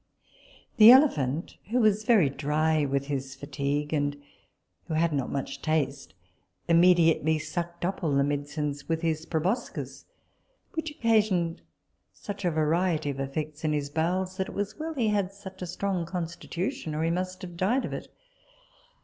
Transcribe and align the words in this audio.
The 0.77 0.89
elephant, 0.89 1.57
who 1.69 1.79
was 1.79 2.05
very 2.05 2.27
dry 2.27 2.85
with 2.85 3.05
his 3.05 3.35
fatigue, 3.35 3.93
and 3.93 4.19
who 4.87 4.95
had 4.95 5.13
not 5.13 5.29
much 5.31 5.61
taste, 5.61 6.15
immediately 6.67 7.37
sucked 7.37 7.85
up 7.85 8.03
all 8.03 8.15
the 8.15 8.23
medicines 8.23 8.89
with 8.89 9.03
his 9.03 9.27
proboscis, 9.27 10.05
which 10.73 10.89
occasioned 10.89 11.61
such 12.11 12.43
a 12.45 12.49
variety 12.49 13.11
of 13.11 13.19
effects 13.19 13.63
in 13.63 13.73
his 13.73 13.91
bowels, 13.91 14.37
that 14.37 14.49
it 14.49 14.55
was 14.55 14.79
well 14.79 14.95
he 14.95 15.09
had 15.09 15.31
such 15.31 15.61
a 15.61 15.67
strong 15.67 16.07
constitution, 16.07 16.95
or 16.95 17.03
he 17.03 17.11
must 17.11 17.43
have 17.43 17.55
died 17.55 17.85
of 17.85 17.93
it. 17.93 18.07